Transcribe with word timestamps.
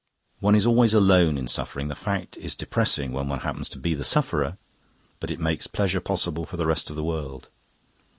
One 0.39 0.55
is 0.55 0.65
always 0.65 0.95
alone 0.95 1.37
in 1.37 1.47
suffering; 1.47 1.87
the 1.87 1.93
fact 1.95 2.35
is 2.37 2.55
depressing 2.55 3.11
when 3.11 3.29
one 3.29 3.41
happens 3.41 3.69
to 3.69 3.77
be 3.77 3.93
the 3.93 4.03
sufferer, 4.03 4.57
but 5.19 5.29
it 5.29 5.39
makes 5.39 5.67
pleasure 5.67 6.01
possible 6.01 6.47
for 6.47 6.57
the 6.57 6.65
rest 6.65 6.89
of 6.89 6.95
the 6.95 7.03
world." 7.03 7.49